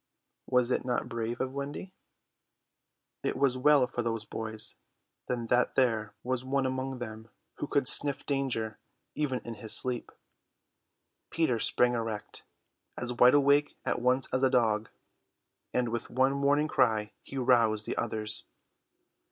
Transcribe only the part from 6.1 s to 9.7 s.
was one among them who could sniff danger even in